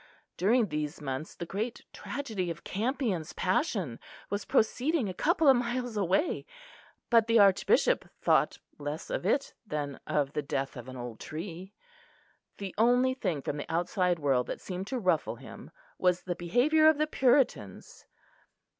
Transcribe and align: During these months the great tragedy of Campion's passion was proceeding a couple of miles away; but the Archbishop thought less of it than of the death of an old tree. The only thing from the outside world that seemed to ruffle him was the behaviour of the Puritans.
During 0.35 0.65
these 0.69 0.99
months 0.99 1.35
the 1.35 1.45
great 1.45 1.85
tragedy 1.93 2.49
of 2.49 2.63
Campion's 2.63 3.33
passion 3.33 3.99
was 4.31 4.45
proceeding 4.45 5.07
a 5.07 5.13
couple 5.13 5.47
of 5.47 5.55
miles 5.55 5.95
away; 5.95 6.47
but 7.11 7.27
the 7.27 7.37
Archbishop 7.37 8.09
thought 8.19 8.57
less 8.79 9.11
of 9.11 9.27
it 9.27 9.53
than 9.63 9.99
of 10.07 10.33
the 10.33 10.41
death 10.41 10.75
of 10.75 10.87
an 10.87 10.97
old 10.97 11.19
tree. 11.19 11.75
The 12.57 12.73
only 12.79 13.13
thing 13.13 13.43
from 13.43 13.57
the 13.57 13.71
outside 13.71 14.17
world 14.17 14.47
that 14.47 14.59
seemed 14.59 14.87
to 14.87 14.97
ruffle 14.97 15.35
him 15.35 15.69
was 15.99 16.23
the 16.23 16.35
behaviour 16.35 16.87
of 16.87 16.97
the 16.97 17.05
Puritans. 17.05 18.07